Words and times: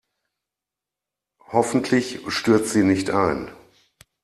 Hoffentlich 1.51 2.21
stürzt 2.31 2.71
sie 2.71 2.83
nicht 2.83 3.11
ein. 3.11 3.51